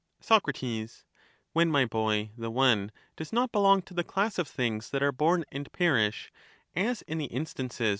Soc, 0.19 0.49
When, 1.53 1.69
my 1.69 1.85
boy, 1.85 2.31
the 2.35 2.49
one 2.49 2.91
does 3.15 3.31
not 3.31 3.51
belong 3.51 3.83
to 3.83 3.93
the 3.93 4.03
class 4.03 4.39
Our 4.39 4.41
of 4.41 4.47
things 4.47 4.89
that 4.89 5.03
are 5.03 5.11
born 5.11 5.45
and 5.51 5.71
perish, 5.73 6.31
as 6.75 7.03
in 7.03 7.19
the 7.19 7.25
instances 7.25 7.69
which 7.69 7.77
troubles 7.77 7.89